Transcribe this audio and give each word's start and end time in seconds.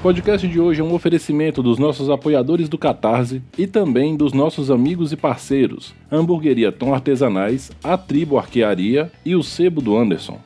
O 0.00 0.02
podcast 0.02 0.48
de 0.48 0.58
hoje 0.58 0.80
é 0.80 0.82
um 0.82 0.94
oferecimento 0.94 1.62
dos 1.62 1.76
nossos 1.78 2.08
apoiadores 2.08 2.70
do 2.70 2.78
Catarse 2.78 3.42
e 3.58 3.66
também 3.66 4.16
dos 4.16 4.32
nossos 4.32 4.70
amigos 4.70 5.12
e 5.12 5.16
parceiros, 5.16 5.94
Hamburgueria 6.10 6.72
Tom 6.72 6.94
Artesanais, 6.94 7.70
a 7.84 7.98
Tribo 7.98 8.38
Arquearia 8.38 9.12
e 9.26 9.36
o 9.36 9.42
Sebo 9.42 9.82
do 9.82 9.94
Anderson. 9.94 10.40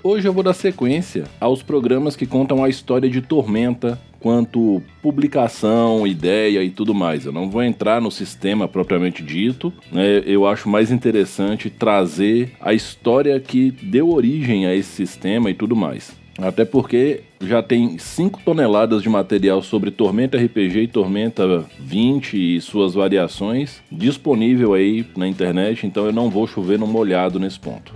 Hoje 0.00 0.28
eu 0.28 0.32
vou 0.32 0.44
dar 0.44 0.54
sequência 0.54 1.24
aos 1.40 1.60
programas 1.60 2.14
que 2.14 2.24
contam 2.24 2.62
a 2.62 2.68
história 2.68 3.10
de 3.10 3.20
Tormenta, 3.20 4.00
quanto 4.20 4.80
publicação, 5.02 6.06
ideia 6.06 6.62
e 6.62 6.70
tudo 6.70 6.94
mais. 6.94 7.26
Eu 7.26 7.32
não 7.32 7.50
vou 7.50 7.64
entrar 7.64 8.00
no 8.00 8.12
sistema 8.12 8.68
propriamente 8.68 9.24
dito, 9.24 9.72
né? 9.90 10.22
Eu 10.24 10.46
acho 10.46 10.68
mais 10.68 10.92
interessante 10.92 11.68
trazer 11.68 12.52
a 12.60 12.72
história 12.72 13.40
que 13.40 13.72
deu 13.72 14.08
origem 14.08 14.66
a 14.66 14.74
esse 14.74 14.90
sistema 14.90 15.50
e 15.50 15.54
tudo 15.54 15.74
mais. 15.74 16.19
Até 16.42 16.64
porque 16.64 17.22
já 17.40 17.62
tem 17.62 17.98
5 17.98 18.40
toneladas 18.44 19.02
de 19.02 19.08
material 19.08 19.62
sobre 19.62 19.90
Tormenta 19.90 20.38
RPG 20.38 20.82
e 20.82 20.88
Tormenta 20.88 21.64
20 21.78 22.56
e 22.56 22.60
suas 22.60 22.94
variações 22.94 23.82
disponível 23.90 24.74
aí 24.74 25.06
na 25.16 25.28
internet, 25.28 25.86
então 25.86 26.06
eu 26.06 26.12
não 26.12 26.30
vou 26.30 26.46
chover 26.46 26.78
no 26.78 26.86
molhado 26.86 27.38
nesse 27.38 27.58
ponto. 27.58 27.94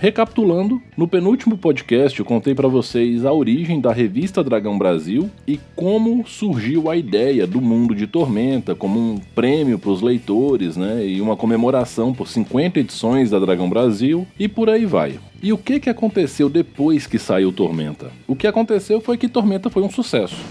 Recapitulando, 0.00 0.80
no 0.96 1.06
penúltimo 1.06 1.58
podcast 1.58 2.18
eu 2.18 2.24
contei 2.24 2.54
para 2.54 2.66
vocês 2.66 3.26
a 3.26 3.34
origem 3.34 3.78
da 3.78 3.92
revista 3.92 4.42
Dragão 4.42 4.78
Brasil 4.78 5.30
e 5.46 5.60
como 5.76 6.26
surgiu 6.26 6.88
a 6.88 6.96
ideia 6.96 7.46
do 7.46 7.60
mundo 7.60 7.94
de 7.94 8.06
Tormenta 8.06 8.74
como 8.74 8.98
um 8.98 9.18
prêmio 9.34 9.78
para 9.78 9.90
os 9.90 10.00
leitores, 10.00 10.74
né, 10.74 11.06
e 11.06 11.20
uma 11.20 11.36
comemoração 11.36 12.14
por 12.14 12.28
50 12.28 12.80
edições 12.80 13.28
da 13.28 13.38
Dragão 13.38 13.68
Brasil 13.68 14.26
e 14.38 14.48
por 14.48 14.70
aí 14.70 14.86
vai. 14.86 15.20
E 15.42 15.52
o 15.52 15.58
que, 15.58 15.78
que 15.78 15.90
aconteceu 15.90 16.48
depois 16.48 17.06
que 17.06 17.18
saiu 17.18 17.52
Tormenta? 17.52 18.10
O 18.26 18.34
que 18.34 18.46
aconteceu 18.46 19.02
foi 19.02 19.18
que 19.18 19.28
Tormenta 19.28 19.68
foi 19.68 19.82
um 19.82 19.90
sucesso. 19.90 20.42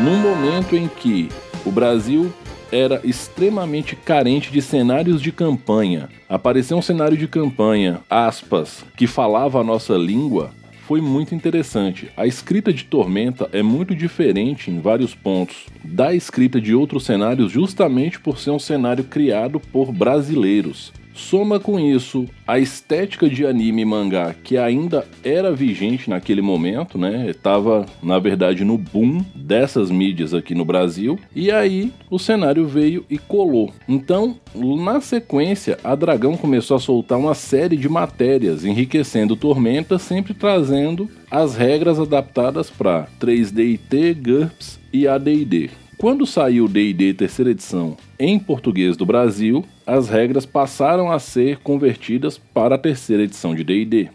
Num 0.00 0.16
momento 0.16 0.74
em 0.74 0.88
que 0.88 1.28
o 1.64 1.70
Brasil 1.70 2.32
era 2.70 3.00
extremamente 3.04 3.96
carente 3.96 4.50
de 4.50 4.60
cenários 4.60 5.20
de 5.20 5.32
campanha. 5.32 6.08
Aparecer 6.28 6.74
um 6.74 6.82
cenário 6.82 7.16
de 7.16 7.26
campanha, 7.26 8.00
aspas, 8.08 8.84
que 8.96 9.06
falava 9.06 9.60
a 9.60 9.64
nossa 9.64 9.94
língua, 9.94 10.50
foi 10.88 11.02
muito 11.02 11.34
interessante. 11.34 12.10
A 12.16 12.26
escrita 12.26 12.72
de 12.72 12.84
Tormenta 12.84 13.48
é 13.52 13.62
muito 13.62 13.94
diferente 13.94 14.70
em 14.70 14.80
vários 14.80 15.14
pontos 15.14 15.66
da 15.84 16.14
escrita 16.14 16.58
de 16.58 16.74
outros 16.74 17.04
cenários, 17.04 17.52
justamente 17.52 18.18
por 18.18 18.38
ser 18.38 18.52
um 18.52 18.58
cenário 18.58 19.04
criado 19.04 19.60
por 19.60 19.92
brasileiros. 19.92 20.92
Soma 21.18 21.58
com 21.58 21.80
isso 21.80 22.26
a 22.46 22.60
estética 22.60 23.28
de 23.28 23.44
anime 23.44 23.82
e 23.82 23.84
mangá 23.84 24.32
que 24.32 24.56
ainda 24.56 25.04
era 25.22 25.52
vigente 25.52 26.08
naquele 26.08 26.40
momento, 26.40 26.96
né? 26.96 27.34
Tava, 27.42 27.84
na 28.00 28.20
verdade, 28.20 28.64
no 28.64 28.78
boom 28.78 29.22
dessas 29.34 29.90
mídias 29.90 30.32
aqui 30.32 30.54
no 30.54 30.64
Brasil. 30.64 31.18
E 31.34 31.50
aí 31.50 31.92
o 32.08 32.20
cenário 32.20 32.66
veio 32.68 33.04
e 33.10 33.18
colou. 33.18 33.72
Então, 33.88 34.36
na 34.54 35.00
sequência, 35.00 35.76
a 35.82 35.94
Dragão 35.96 36.36
começou 36.36 36.76
a 36.76 36.80
soltar 36.80 37.18
uma 37.18 37.34
série 37.34 37.76
de 37.76 37.88
matérias 37.88 38.64
enriquecendo 38.64 39.36
Tormenta, 39.36 39.98
sempre 39.98 40.32
trazendo 40.32 41.10
as 41.28 41.56
regras 41.56 41.98
adaptadas 41.98 42.70
para 42.70 43.08
3D 43.20 43.72
IT, 43.74 44.14
GURPS 44.14 44.78
e 44.92 45.06
AD&D. 45.08 45.87
Quando 45.98 46.24
saiu 46.24 46.66
o 46.66 46.68
D&D 46.68 47.12
terceira 47.12 47.50
edição 47.50 47.96
em 48.20 48.38
português 48.38 48.96
do 48.96 49.04
Brasil, 49.04 49.64
as 49.84 50.08
regras 50.08 50.46
passaram 50.46 51.10
a 51.10 51.18
ser 51.18 51.58
convertidas 51.58 52.38
para 52.38 52.76
a 52.76 52.78
terceira 52.78 53.24
edição 53.24 53.52
de 53.52 53.64
D&D. 53.64 54.08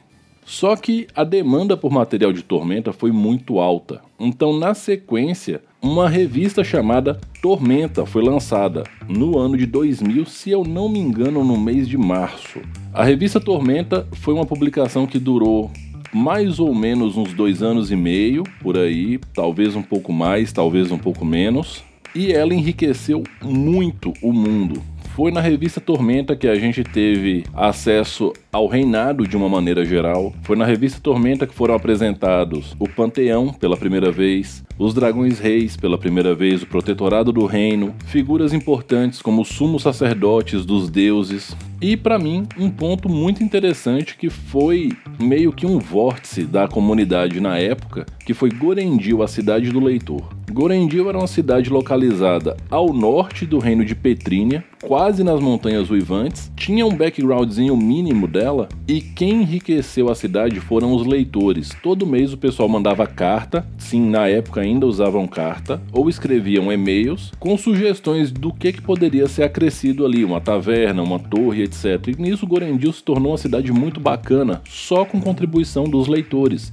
Só 0.45 0.77
que 0.77 1.07
a 1.13 1.25
demanda 1.25 1.75
por 1.75 1.91
material 1.91 2.31
de 2.31 2.41
Tormenta 2.41 2.93
foi 2.93 3.11
muito 3.11 3.59
alta. 3.59 3.99
Então, 4.17 4.57
na 4.57 4.73
sequência, 4.73 5.61
uma 5.81 6.07
revista 6.07 6.63
chamada 6.63 7.19
Tormenta 7.41 8.05
foi 8.05 8.23
lançada 8.23 8.85
no 9.05 9.37
ano 9.37 9.57
de 9.57 9.65
2000, 9.65 10.25
se 10.25 10.51
eu 10.51 10.63
não 10.63 10.87
me 10.87 10.99
engano, 10.99 11.43
no 11.43 11.59
mês 11.59 11.85
de 11.85 11.97
março. 11.97 12.61
A 12.93 13.03
revista 13.03 13.41
Tormenta 13.41 14.07
foi 14.13 14.33
uma 14.33 14.45
publicação 14.45 15.05
que 15.05 15.19
durou 15.19 15.69
mais 16.13 16.59
ou 16.59 16.73
menos 16.73 17.17
uns 17.17 17.33
dois 17.33 17.63
anos 17.63 17.91
e 17.91 17.95
meio, 17.95 18.43
por 18.61 18.77
aí, 18.77 19.19
talvez 19.33 19.75
um 19.75 19.81
pouco 19.81 20.13
mais, 20.13 20.51
talvez 20.51 20.91
um 20.91 20.97
pouco 20.97 21.25
menos. 21.25 21.83
E 22.15 22.31
ela 22.31 22.53
enriqueceu 22.53 23.23
muito 23.41 24.13
o 24.21 24.31
mundo. 24.31 24.81
Foi 25.15 25.31
na 25.31 25.41
revista 25.41 25.79
Tormenta 25.79 26.35
que 26.35 26.47
a 26.47 26.55
gente 26.55 26.83
teve 26.83 27.43
acesso 27.53 28.33
ao 28.51 28.65
reinado 28.65 29.27
de 29.27 29.37
uma 29.37 29.47
maneira 29.47 29.85
geral. 29.85 30.33
Foi 30.41 30.55
na 30.55 30.65
revista 30.65 30.99
Tormenta 30.99 31.45
que 31.45 31.53
foram 31.53 31.75
apresentados 31.75 32.75
o 32.79 32.89
Panteão 32.89 33.53
pela 33.53 33.77
primeira 33.77 34.11
vez, 34.11 34.63
os 34.77 34.91
Dragões 34.91 35.37
Reis 35.37 35.77
pela 35.77 35.99
primeira 35.99 36.33
vez, 36.33 36.63
o 36.63 36.67
Protetorado 36.67 37.31
do 37.31 37.45
Reino, 37.45 37.93
figuras 38.07 38.53
importantes 38.53 39.21
como 39.21 39.43
os 39.43 39.49
sumos 39.49 39.83
sacerdotes 39.83 40.65
dos 40.65 40.89
deuses. 40.89 41.55
E 41.83 41.97
para 41.97 42.17
mim, 42.17 42.47
um 42.57 42.69
ponto 42.69 43.09
muito 43.09 43.43
interessante 43.43 44.15
que 44.15 44.29
foi 44.29 44.93
meio 45.19 45.51
que 45.51 45.65
um 45.65 45.79
vórtice 45.79 46.45
da 46.45 46.65
comunidade 46.65 47.41
na 47.41 47.57
época, 47.57 48.05
que 48.25 48.33
foi 48.33 48.49
Gorendil, 48.49 49.21
a 49.21 49.27
cidade 49.27 49.69
do 49.69 49.81
leitor. 49.81 50.23
Gorendil 50.49 51.09
era 51.09 51.17
uma 51.17 51.27
cidade 51.27 51.69
localizada 51.69 52.55
ao 52.69 52.93
norte 52.93 53.45
do 53.45 53.59
reino 53.59 53.83
de 53.83 53.95
Petrínia, 53.95 54.63
quase 54.81 55.23
nas 55.23 55.41
montanhas 55.41 55.89
uivantes, 55.89 56.51
tinha 56.55 56.85
um 56.85 56.95
backgroundzinho 56.95 57.75
mínimo 57.75 58.27
dela, 58.27 58.69
e 58.87 59.01
quem 59.01 59.41
enriqueceu 59.41 60.09
a 60.09 60.15
cidade 60.15 60.59
foram 60.59 60.93
os 60.93 61.05
leitores. 61.05 61.71
Todo 61.81 62.05
mês 62.05 62.31
o 62.31 62.37
pessoal 62.37 62.69
mandava 62.69 63.07
carta, 63.07 63.65
sim, 63.77 64.09
na 64.09 64.27
época 64.27 64.61
ainda 64.61 64.85
usavam 64.85 65.27
carta, 65.27 65.81
ou 65.91 66.09
escreviam 66.09 66.71
e-mails 66.71 67.31
com 67.39 67.57
sugestões 67.57 68.31
do 68.31 68.53
que, 68.53 68.73
que 68.73 68.81
poderia 68.81 69.27
ser 69.27 69.43
acrescido 69.43 70.05
ali, 70.05 70.23
uma 70.23 70.39
taverna, 70.39 71.01
uma 71.01 71.19
torre, 71.19 71.63
etc. 71.73 72.07
E 72.07 72.21
nisso 72.21 72.45
Gorendil 72.45 72.93
se 72.93 73.03
tornou 73.03 73.31
uma 73.31 73.37
cidade 73.37 73.71
muito 73.71 73.99
bacana, 73.99 74.61
só 74.69 75.03
com 75.03 75.19
contribuição 75.19 75.85
dos 75.85 76.07
leitores. 76.07 76.71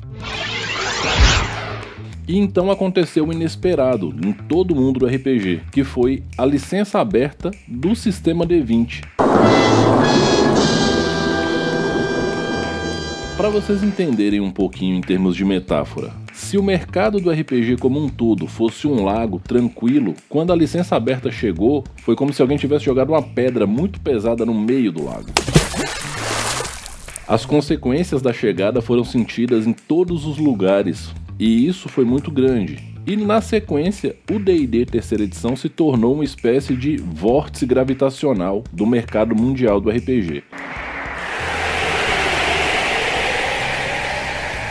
E 2.29 2.39
então 2.39 2.71
aconteceu 2.71 3.27
o 3.27 3.33
inesperado 3.33 4.15
em 4.25 4.33
todo 4.33 4.75
mundo 4.75 5.01
do 5.01 5.07
RPG, 5.07 5.63
que 5.73 5.83
foi 5.83 6.23
a 6.39 6.45
licença 6.45 7.01
aberta 7.01 7.51
do 7.67 7.97
sistema 7.97 8.47
D20. 8.47 9.03
Para 13.41 13.49
vocês 13.49 13.83
entenderem 13.83 14.39
um 14.39 14.51
pouquinho 14.51 14.95
em 14.95 15.01
termos 15.01 15.35
de 15.35 15.47
metáfora, 15.47 16.13
se 16.31 16.59
o 16.59 16.63
mercado 16.63 17.19
do 17.19 17.31
RPG 17.31 17.79
como 17.79 17.99
um 17.99 18.07
todo 18.07 18.47
fosse 18.47 18.87
um 18.87 19.03
lago 19.03 19.41
tranquilo, 19.43 20.15
quando 20.29 20.53
a 20.53 20.55
licença 20.55 20.95
aberta 20.95 21.33
chegou, 21.33 21.83
foi 22.03 22.15
como 22.15 22.35
se 22.35 22.43
alguém 22.43 22.59
tivesse 22.59 22.85
jogado 22.85 23.15
uma 23.15 23.23
pedra 23.23 23.67
muito 23.67 23.99
pesada 23.99 24.45
no 24.45 24.53
meio 24.53 24.93
do 24.93 25.07
lago. 25.07 25.31
As 27.27 27.47
consequências 27.47 28.21
da 28.21 28.31
chegada 28.31 28.83
foram 28.83 29.05
sentidas 29.05 29.67
em 29.67 29.73
todos 29.73 30.27
os 30.27 30.37
lugares, 30.37 31.11
e 31.39 31.67
isso 31.67 31.89
foi 31.89 32.05
muito 32.05 32.31
grande. 32.31 32.79
E 33.07 33.17
na 33.17 33.41
sequência, 33.41 34.17
o 34.31 34.39
D&D 34.39 34.85
terceira 34.85 35.25
edição 35.25 35.57
se 35.57 35.71
tornou 35.71 36.13
uma 36.13 36.25
espécie 36.25 36.77
de 36.77 36.99
vórtice 36.99 37.65
gravitacional 37.65 38.63
do 38.71 38.85
mercado 38.85 39.35
mundial 39.35 39.81
do 39.81 39.89
RPG. 39.89 40.45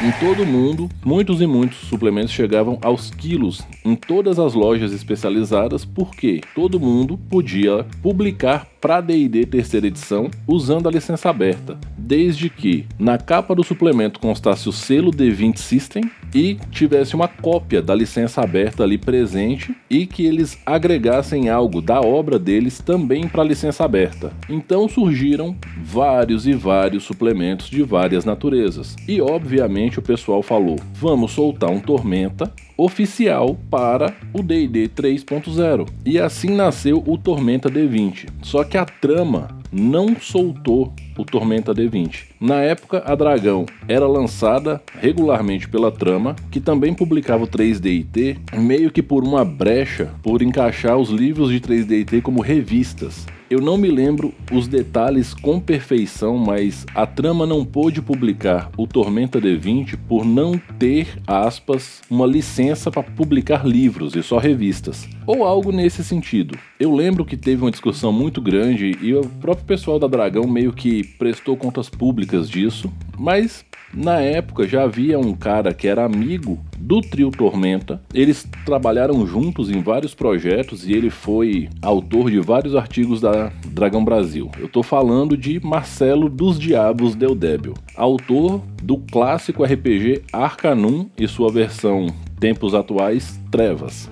Em 0.01 0.11
todo 0.13 0.43
o 0.43 0.45
mundo, 0.45 0.89
muitos 1.03 1.41
e 1.41 1.45
muitos 1.45 1.79
suplementos 1.79 2.31
chegavam 2.31 2.79
aos 2.81 3.11
quilos 3.11 3.61
em 3.83 3.95
todas 3.95 4.39
as 4.39 4.53
lojas 4.53 4.93
especializadas, 4.93 5.83
porque 5.83 6.39
todo 6.55 6.79
mundo 6.79 7.17
podia 7.29 7.85
publicar 8.01 8.65
para 8.79 9.01
D&D 9.01 9.45
terceira 9.45 9.87
edição 9.87 10.31
usando 10.47 10.87
a 10.87 10.91
licença 10.91 11.29
aberta, 11.29 11.77
desde 11.97 12.49
que 12.49 12.85
na 12.97 13.17
capa 13.17 13.53
do 13.53 13.61
suplemento 13.61 14.21
constasse 14.21 14.69
o 14.69 14.71
selo 14.71 15.11
D20 15.11 15.57
System 15.57 16.09
e 16.33 16.57
tivesse 16.71 17.15
uma 17.15 17.27
cópia 17.27 17.81
da 17.81 17.93
licença 17.93 18.41
aberta 18.41 18.83
ali 18.83 18.97
presente 18.97 19.75
e 19.89 20.05
que 20.05 20.25
eles 20.25 20.57
agregassem 20.65 21.49
algo 21.49 21.81
da 21.81 21.99
obra 21.99 22.39
deles 22.39 22.79
também 22.79 23.27
para 23.27 23.41
a 23.41 23.45
licença 23.45 23.83
aberta. 23.83 24.31
Então 24.47 24.87
surgiram 24.87 25.57
vários 25.83 26.47
e 26.47 26.53
vários 26.53 27.03
suplementos 27.03 27.69
de 27.69 27.83
várias 27.83 28.23
naturezas. 28.23 28.95
E 29.07 29.19
obviamente 29.21 29.88
o 29.97 30.01
pessoal 30.03 30.43
falou: 30.43 30.75
vamos 30.93 31.31
soltar 31.31 31.71
um 31.71 31.79
Tormenta 31.79 32.53
oficial 32.77 33.57
para 33.69 34.15
o 34.31 34.43
D&D 34.43 34.89
3.0. 34.89 35.87
E 36.05 36.19
assim 36.19 36.49
nasceu 36.49 37.03
o 37.05 37.17
Tormenta 37.17 37.69
D20. 37.69 38.29
Só 38.43 38.63
que 38.63 38.77
a 38.77 38.85
trama 38.85 39.59
não 39.71 40.15
soltou 40.15 40.93
o 41.17 41.25
Tormenta 41.25 41.73
D20. 41.73 42.25
Na 42.39 42.55
época, 42.61 43.03
a 43.05 43.13
Dragão 43.15 43.65
era 43.87 44.07
lançada 44.07 44.81
regularmente 44.99 45.67
pela 45.67 45.91
Trama, 45.91 46.35
que 46.49 46.59
também 46.59 46.93
publicava 46.93 47.43
o 47.43 47.47
3D&T, 47.47 48.37
meio 48.53 48.89
que 48.89 49.03
por 49.03 49.23
uma 49.23 49.43
brecha, 49.43 50.11
por 50.23 50.41
encaixar 50.41 50.97
os 50.97 51.09
livros 51.09 51.49
de 51.49 51.59
3D&T 51.59 52.21
como 52.21 52.41
revistas. 52.41 53.25
Eu 53.49 53.59
não 53.59 53.79
me 53.79 53.89
lembro 53.89 54.31
os 54.51 54.67
detalhes 54.67 55.33
com 55.33 55.59
perfeição, 55.59 56.37
mas 56.37 56.85
a 56.93 57.07
trama 57.07 57.47
não 57.47 57.65
pôde 57.65 57.99
publicar 57.99 58.69
o 58.77 58.85
Tormenta 58.85 59.41
D20 59.41 59.97
por 60.07 60.23
não 60.23 60.55
ter, 60.77 61.17
aspas, 61.25 61.99
uma 62.11 62.27
licença 62.27 62.91
para 62.91 63.01
publicar 63.01 63.65
livros 63.65 64.15
e 64.15 64.21
só 64.21 64.37
revistas, 64.37 65.09
ou 65.25 65.43
algo 65.43 65.71
nesse 65.71 66.03
sentido. 66.03 66.55
Eu 66.79 66.93
lembro 66.93 67.25
que 67.25 67.35
teve 67.35 67.63
uma 67.63 67.71
discussão 67.71 68.13
muito 68.13 68.39
grande 68.39 68.95
e 69.01 69.15
o 69.15 69.21
próprio 69.21 69.65
pessoal 69.65 69.97
da 69.97 70.05
Dragão 70.05 70.45
meio 70.45 70.71
que 70.71 71.03
prestou 71.17 71.57
contas 71.57 71.89
públicas 71.89 72.47
disso, 72.47 72.93
mas 73.17 73.65
na 73.93 74.19
época 74.19 74.67
já 74.67 74.83
havia 74.83 75.17
um 75.17 75.33
cara 75.33 75.73
que 75.73 75.87
era 75.87 76.05
amigo 76.05 76.59
do 76.77 77.01
trio 77.01 77.31
Tormenta. 77.31 78.01
Eles 78.13 78.47
trabalharam 78.65 79.25
juntos 79.25 79.69
em 79.69 79.81
vários 79.81 80.13
projetos 80.13 80.87
e 80.87 80.93
ele 80.93 81.09
foi 81.09 81.69
autor 81.81 82.29
de 82.29 82.39
vários 82.39 82.75
artigos 82.75 83.19
da 83.19 83.38
Dragão 83.67 84.03
Brasil. 84.03 84.49
Eu 84.59 84.65
estou 84.65 84.83
falando 84.83 85.37
de 85.37 85.59
Marcelo 85.65 86.29
dos 86.29 86.59
Diabos 86.59 87.15
Deldébio, 87.15 87.73
autor 87.95 88.61
do 88.81 88.97
clássico 88.97 89.63
RPG 89.63 90.23
Arcanum 90.31 91.09
e 91.17 91.27
sua 91.27 91.51
versão 91.51 92.07
Tempos 92.39 92.73
Atuais 92.73 93.39
Trevas. 93.51 94.09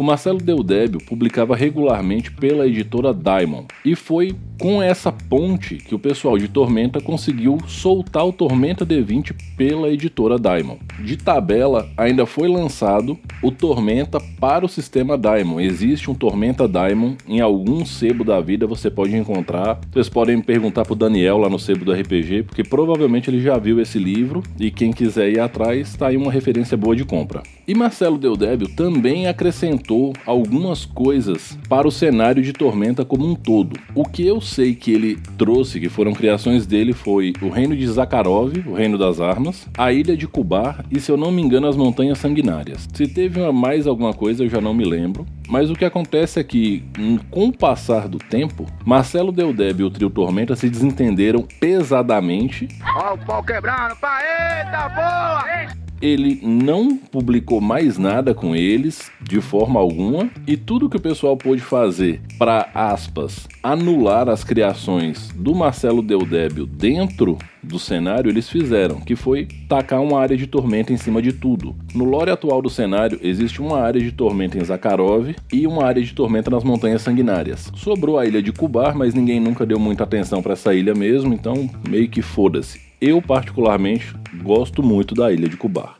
O 0.00 0.02
Marcelo 0.02 0.38
Deldébio 0.38 0.98
publicava 0.98 1.54
regularmente 1.54 2.32
pela 2.32 2.66
editora 2.66 3.12
Diamond 3.12 3.66
e 3.84 3.94
foi 3.94 4.34
com 4.58 4.82
essa 4.82 5.12
ponte 5.12 5.76
que 5.76 5.94
o 5.94 5.98
pessoal 5.98 6.38
de 6.38 6.48
Tormenta 6.48 7.02
conseguiu 7.02 7.58
soltar 7.66 8.26
o 8.26 8.32
Tormenta 8.32 8.84
D20 8.84 9.34
pela 9.58 9.90
editora 9.90 10.38
Diamond. 10.38 10.80
De 11.02 11.18
tabela, 11.18 11.86
ainda 11.98 12.24
foi 12.24 12.48
lançado 12.48 13.18
o 13.42 13.50
Tormenta 13.50 14.18
para 14.38 14.64
o 14.64 14.68
sistema 14.68 15.18
Diamond. 15.18 15.62
Existe 15.62 16.10
um 16.10 16.14
Tormenta 16.14 16.66
Diamond 16.66 17.18
em 17.28 17.40
algum 17.40 17.84
sebo 17.84 18.24
da 18.24 18.40
vida, 18.40 18.66
você 18.66 18.90
pode 18.90 19.14
encontrar. 19.14 19.80
Vocês 19.92 20.08
podem 20.08 20.40
perguntar 20.40 20.84
pro 20.84 20.94
Daniel 20.94 21.36
lá 21.36 21.48
no 21.50 21.58
sebo 21.58 21.84
do 21.84 21.92
RPG, 21.92 22.44
porque 22.44 22.64
provavelmente 22.64 23.28
ele 23.28 23.40
já 23.40 23.58
viu 23.58 23.80
esse 23.80 23.98
livro 23.98 24.42
e 24.58 24.70
quem 24.70 24.92
quiser 24.92 25.30
ir 25.30 25.40
atrás, 25.40 25.88
está 25.88 26.08
aí 26.08 26.16
uma 26.16 26.32
referência 26.32 26.76
boa 26.76 26.96
de 26.96 27.04
compra. 27.04 27.42
E 27.66 27.74
Marcelo 27.74 28.18
Deldébio 28.18 28.68
também 28.74 29.26
acrescentou 29.26 29.89
algumas 30.26 30.84
coisas 30.84 31.58
para 31.68 31.86
o 31.86 31.90
cenário 31.90 32.42
de 32.42 32.52
Tormenta 32.52 33.04
como 33.04 33.26
um 33.26 33.34
todo. 33.34 33.78
O 33.94 34.04
que 34.04 34.26
eu 34.26 34.40
sei 34.40 34.74
que 34.74 34.92
ele 34.92 35.18
trouxe, 35.36 35.80
que 35.80 35.88
foram 35.88 36.12
criações 36.12 36.66
dele, 36.66 36.92
foi 36.92 37.32
o 37.42 37.48
reino 37.48 37.76
de 37.76 37.86
Zakharov, 37.86 38.52
o 38.66 38.74
reino 38.74 38.96
das 38.96 39.20
armas, 39.20 39.66
a 39.76 39.92
ilha 39.92 40.16
de 40.16 40.26
Kubar 40.26 40.84
e, 40.90 41.00
se 41.00 41.10
eu 41.10 41.16
não 41.16 41.30
me 41.30 41.42
engano, 41.42 41.66
as 41.66 41.76
montanhas 41.76 42.18
sanguinárias. 42.18 42.88
Se 42.94 43.06
teve 43.06 43.40
mais 43.52 43.86
alguma 43.86 44.12
coisa, 44.12 44.44
eu 44.44 44.48
já 44.48 44.60
não 44.60 44.74
me 44.74 44.84
lembro. 44.84 45.26
Mas 45.48 45.68
o 45.68 45.74
que 45.74 45.84
acontece 45.84 46.38
é 46.38 46.44
que, 46.44 46.84
com 47.28 47.48
o 47.48 47.52
passar 47.52 48.06
do 48.06 48.18
tempo, 48.18 48.66
Marcelo 48.84 49.32
Deldeb 49.32 49.80
e 49.80 49.84
o 49.84 49.90
trio 49.90 50.08
Tormenta 50.08 50.54
se 50.54 50.70
desentenderam 50.70 51.42
pesadamente. 51.58 52.68
Ó, 52.96 53.14
o 53.14 53.18
pau 53.18 53.42
quebrando, 53.42 53.96
pá, 53.96 54.20
eita, 54.22 54.88
boa! 54.90 55.89
Ele 56.00 56.40
não 56.42 56.96
publicou 56.96 57.60
mais 57.60 57.98
nada 57.98 58.34
com 58.34 58.56
eles 58.56 59.10
de 59.22 59.40
forma 59.40 59.78
alguma 59.78 60.30
e 60.46 60.56
tudo 60.56 60.88
que 60.88 60.96
o 60.96 61.00
pessoal 61.00 61.36
pôde 61.36 61.60
fazer 61.60 62.20
para 62.38 62.70
aspas 62.74 63.46
anular 63.62 64.28
as 64.28 64.42
criações 64.42 65.28
do 65.34 65.54
Marcelo 65.54 66.02
Deldébio 66.02 66.66
dentro 66.66 67.36
do 67.62 67.78
cenário 67.78 68.30
eles 68.30 68.48
fizeram, 68.48 69.00
que 69.00 69.14
foi 69.14 69.46
tacar 69.68 70.00
uma 70.00 70.18
área 70.18 70.36
de 70.36 70.46
tormenta 70.46 70.92
em 70.92 70.96
cima 70.96 71.20
de 71.20 71.32
tudo. 71.32 71.76
No 71.94 72.04
lore 72.04 72.30
atual 72.30 72.62
do 72.62 72.70
cenário 72.70 73.18
existe 73.22 73.60
uma 73.60 73.78
área 73.78 74.00
de 74.00 74.12
tormenta 74.12 74.56
em 74.56 74.64
Zakharov 74.64 75.34
e 75.52 75.66
uma 75.66 75.84
área 75.84 76.02
de 76.02 76.14
tormenta 76.14 76.50
nas 76.50 76.64
Montanhas 76.64 77.02
Sanguinárias. 77.02 77.70
Sobrou 77.76 78.18
a 78.18 78.24
ilha 78.24 78.42
de 78.42 78.52
Kubar, 78.52 78.96
mas 78.96 79.14
ninguém 79.14 79.38
nunca 79.38 79.66
deu 79.66 79.78
muita 79.78 80.04
atenção 80.04 80.42
para 80.42 80.54
essa 80.54 80.74
ilha 80.74 80.94
mesmo, 80.94 81.34
então 81.34 81.68
meio 81.86 82.08
que 82.08 82.22
foda-se. 82.22 82.89
Eu 83.00 83.22
particularmente 83.22 84.14
gosto 84.42 84.82
muito 84.82 85.14
da 85.14 85.32
ilha 85.32 85.48
de 85.48 85.56
Kubar. 85.56 85.96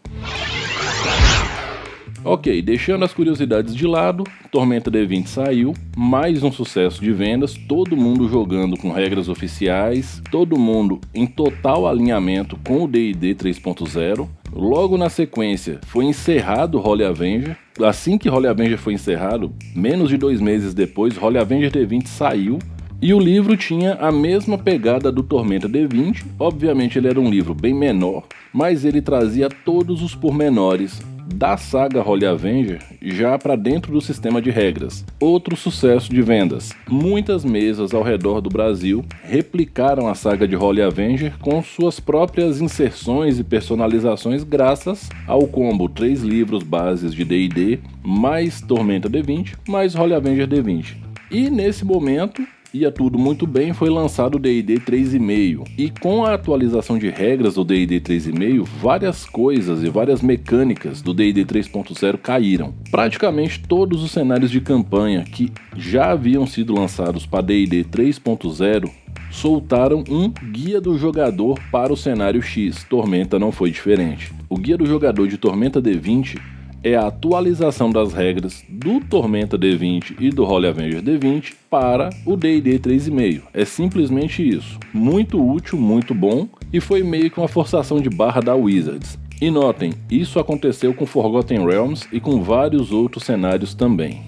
Ok, 2.22 2.60
deixando 2.60 3.06
as 3.06 3.14
curiosidades 3.14 3.74
de 3.74 3.86
lado, 3.86 4.24
Tormenta 4.52 4.90
D20 4.90 5.26
saiu, 5.26 5.72
mais 5.96 6.42
um 6.42 6.52
sucesso 6.52 7.00
de 7.00 7.10
vendas, 7.10 7.54
todo 7.54 7.96
mundo 7.96 8.28
jogando 8.28 8.76
com 8.76 8.92
regras 8.92 9.30
oficiais, 9.30 10.22
todo 10.30 10.58
mundo 10.58 11.00
em 11.14 11.26
total 11.26 11.88
alinhamento 11.88 12.58
com 12.62 12.84
o 12.84 12.86
D&D 12.86 13.34
3.0. 13.34 14.28
Logo 14.52 14.98
na 14.98 15.08
sequência, 15.08 15.80
foi 15.86 16.04
encerrado 16.04 16.78
Holy 16.86 17.04
Avenger. 17.04 17.56
Assim 17.82 18.18
que 18.18 18.28
Holy 18.28 18.48
Avenger 18.48 18.76
foi 18.76 18.92
encerrado, 18.92 19.54
menos 19.74 20.10
de 20.10 20.18
dois 20.18 20.38
meses 20.38 20.74
depois, 20.74 21.16
Holy 21.16 21.38
Avenger 21.38 21.72
D20 21.72 22.06
saiu 22.08 22.58
e 23.02 23.14
o 23.14 23.18
livro 23.18 23.56
tinha 23.56 23.94
a 23.94 24.12
mesma 24.12 24.58
pegada 24.58 25.10
do 25.10 25.22
Tormenta 25.22 25.68
D20. 25.68 26.24
Obviamente 26.38 26.98
ele 26.98 27.08
era 27.08 27.20
um 27.20 27.30
livro 27.30 27.54
bem 27.54 27.72
menor, 27.72 28.24
mas 28.52 28.84
ele 28.84 29.00
trazia 29.00 29.48
todos 29.48 30.02
os 30.02 30.14
pormenores 30.14 31.00
da 31.34 31.56
saga 31.56 32.06
Holy 32.06 32.26
Avenger 32.26 32.82
já 33.00 33.38
para 33.38 33.56
dentro 33.56 33.92
do 33.92 34.00
sistema 34.00 34.42
de 34.42 34.50
regras. 34.50 35.04
Outro 35.18 35.56
sucesso 35.56 36.10
de 36.10 36.20
vendas. 36.20 36.70
Muitas 36.88 37.44
mesas 37.44 37.94
ao 37.94 38.02
redor 38.02 38.40
do 38.40 38.50
Brasil 38.50 39.02
replicaram 39.22 40.08
a 40.08 40.14
saga 40.14 40.46
de 40.46 40.56
Holy 40.56 40.82
Avenger 40.82 41.38
com 41.38 41.62
suas 41.62 42.00
próprias 42.00 42.60
inserções 42.60 43.38
e 43.38 43.44
personalizações 43.44 44.44
graças 44.44 45.08
ao 45.26 45.46
combo 45.46 45.88
3 45.88 46.22
livros 46.22 46.62
bases 46.62 47.14
de 47.14 47.24
D&D 47.24 47.78
mais 48.04 48.60
Tormenta 48.60 49.08
D20 49.08 49.54
mais 49.68 49.94
Holy 49.94 50.12
Avenger 50.12 50.46
D20. 50.46 50.96
E 51.30 51.48
nesse 51.48 51.84
momento 51.84 52.44
ia 52.72 52.90
tudo 52.90 53.18
muito 53.18 53.46
bem, 53.46 53.72
foi 53.72 53.90
lançado 53.90 54.36
o 54.36 54.38
D&D 54.38 54.74
3.5. 54.80 55.66
E 55.76 55.90
com 55.90 56.24
a 56.24 56.34
atualização 56.34 56.98
de 56.98 57.08
regras 57.08 57.54
do 57.54 57.64
D&D 57.64 58.00
3.5, 58.00 58.64
várias 58.80 59.24
coisas 59.24 59.82
e 59.82 59.88
várias 59.88 60.22
mecânicas 60.22 61.02
do 61.02 61.12
D&D 61.12 61.44
3.0 61.44 62.18
caíram. 62.18 62.72
Praticamente 62.90 63.60
todos 63.60 64.02
os 64.02 64.10
cenários 64.10 64.50
de 64.50 64.60
campanha 64.60 65.24
que 65.24 65.52
já 65.76 66.12
haviam 66.12 66.46
sido 66.46 66.74
lançados 66.74 67.26
para 67.26 67.42
D&D 67.42 67.84
3.0 67.84 68.90
soltaram 69.30 70.02
um 70.08 70.28
guia 70.50 70.80
do 70.80 70.98
jogador 70.98 71.58
para 71.70 71.92
o 71.92 71.96
cenário 71.96 72.42
X. 72.42 72.84
Tormenta 72.84 73.38
não 73.38 73.52
foi 73.52 73.70
diferente. 73.70 74.32
O 74.48 74.56
guia 74.56 74.76
do 74.76 74.86
jogador 74.86 75.28
de 75.28 75.38
Tormenta 75.38 75.80
D20 75.80 76.40
é 76.82 76.96
a 76.96 77.06
atualização 77.06 77.90
das 77.90 78.12
regras 78.12 78.64
do 78.68 79.00
Tormenta 79.00 79.58
D20 79.58 80.16
e 80.18 80.30
do 80.30 80.44
Holy 80.44 80.68
Avenger 80.68 81.02
D20 81.02 81.54
para 81.68 82.10
o 82.24 82.36
D&D 82.36 82.78
3.5. 82.78 83.42
É 83.52 83.64
simplesmente 83.64 84.46
isso. 84.46 84.78
Muito 84.92 85.44
útil, 85.44 85.78
muito 85.78 86.14
bom 86.14 86.48
e 86.72 86.80
foi 86.80 87.02
meio 87.02 87.30
que 87.30 87.38
uma 87.38 87.48
forçação 87.48 88.00
de 88.00 88.08
barra 88.08 88.40
da 88.40 88.54
Wizards. 88.54 89.18
E 89.40 89.50
notem, 89.50 89.92
isso 90.10 90.38
aconteceu 90.38 90.92
com 90.92 91.06
Forgotten 91.06 91.64
Realms 91.64 92.06
e 92.12 92.20
com 92.20 92.42
vários 92.42 92.92
outros 92.92 93.24
cenários 93.24 93.74
também. 93.74 94.22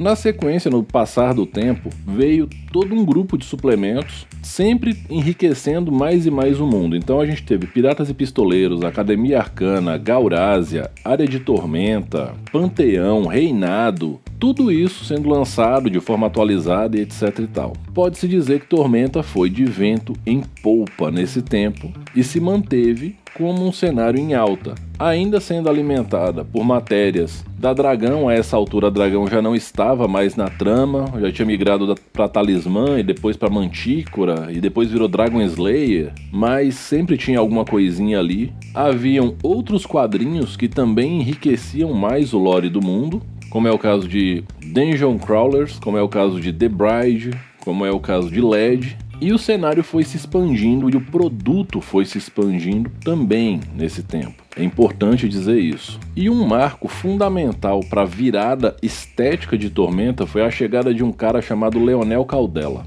Na 0.00 0.16
sequência, 0.16 0.70
no 0.70 0.82
passar 0.82 1.34
do 1.34 1.44
tempo, 1.44 1.90
veio 2.06 2.48
todo 2.72 2.94
um 2.94 3.04
grupo 3.04 3.36
de 3.36 3.44
suplementos, 3.44 4.26
sempre 4.42 4.96
enriquecendo 5.10 5.92
mais 5.92 6.24
e 6.24 6.30
mais 6.30 6.58
o 6.58 6.66
mundo. 6.66 6.96
Então 6.96 7.20
a 7.20 7.26
gente 7.26 7.42
teve 7.42 7.66
Piratas 7.66 8.08
e 8.08 8.14
Pistoleiros, 8.14 8.82
Academia 8.82 9.40
Arcana, 9.40 9.98
Gaurásia, 9.98 10.90
Área 11.04 11.28
de 11.28 11.38
Tormenta, 11.38 12.32
Panteão, 12.50 13.26
Reinado, 13.26 14.18
Tudo 14.38 14.72
isso 14.72 15.04
sendo 15.04 15.28
lançado 15.28 15.90
de 15.90 16.00
forma 16.00 16.28
atualizada 16.28 16.96
e 16.96 17.02
etc 17.02 17.40
e 17.40 17.46
tal. 17.46 17.74
Pode-se 17.92 18.26
dizer 18.26 18.60
que 18.60 18.68
Tormenta 18.68 19.22
foi 19.22 19.50
de 19.50 19.66
vento 19.66 20.14
em 20.24 20.40
polpa 20.62 21.10
nesse 21.10 21.42
tempo 21.42 21.92
e 22.16 22.24
se 22.24 22.40
manteve 22.40 23.16
como 23.34 23.66
um 23.66 23.72
cenário 23.72 24.18
em 24.18 24.34
alta, 24.34 24.74
ainda 24.98 25.40
sendo 25.40 25.68
alimentada 25.68 26.44
por 26.44 26.64
matérias 26.64 27.44
da 27.58 27.72
Dragão. 27.72 28.28
A 28.28 28.34
essa 28.34 28.56
altura, 28.56 28.88
a 28.88 28.90
Dragão 28.90 29.26
já 29.26 29.40
não 29.40 29.54
estava 29.54 30.08
mais 30.08 30.36
na 30.36 30.48
trama, 30.48 31.06
já 31.20 31.32
tinha 31.32 31.46
migrado 31.46 31.94
para 32.12 32.28
Talismã 32.28 32.98
e 32.98 33.02
depois 33.02 33.36
para 33.36 33.50
Mantícora 33.50 34.48
e 34.50 34.60
depois 34.60 34.90
virou 34.90 35.08
Dragon 35.08 35.40
Slayer, 35.42 36.12
mas 36.32 36.74
sempre 36.74 37.16
tinha 37.16 37.38
alguma 37.38 37.64
coisinha 37.64 38.18
ali. 38.18 38.52
Haviam 38.74 39.34
outros 39.42 39.86
quadrinhos 39.86 40.56
que 40.56 40.68
também 40.68 41.20
enriqueciam 41.20 41.92
mais 41.92 42.32
o 42.32 42.38
lore 42.38 42.68
do 42.68 42.82
mundo, 42.82 43.22
como 43.50 43.66
é 43.66 43.72
o 43.72 43.78
caso 43.78 44.06
de 44.06 44.44
Dungeon 44.64 45.18
Crawlers, 45.18 45.78
como 45.80 45.96
é 45.96 46.02
o 46.02 46.08
caso 46.08 46.40
de 46.40 46.52
The 46.52 46.68
Bride, 46.68 47.30
como 47.64 47.84
é 47.84 47.90
o 47.90 48.00
caso 48.00 48.30
de 48.30 48.40
LED. 48.40 48.96
E 49.20 49.32
o 49.32 49.38
cenário 49.38 49.84
foi 49.84 50.02
se 50.02 50.16
expandindo 50.16 50.88
e 50.88 50.96
o 50.96 51.00
produto 51.00 51.80
foi 51.82 52.06
se 52.06 52.16
expandindo 52.16 52.90
também 53.04 53.60
nesse 53.74 54.02
tempo. 54.02 54.42
É 54.56 54.64
importante 54.64 55.28
dizer 55.28 55.58
isso. 55.58 56.00
E 56.16 56.30
um 56.30 56.46
marco 56.46 56.88
fundamental 56.88 57.80
para 57.80 58.02
a 58.02 58.06
virada 58.06 58.74
estética 58.82 59.58
de 59.58 59.68
Tormenta 59.68 60.26
foi 60.26 60.42
a 60.42 60.50
chegada 60.50 60.94
de 60.94 61.04
um 61.04 61.12
cara 61.12 61.42
chamado 61.42 61.78
Leonel 61.78 62.24
Caldela. 62.24 62.86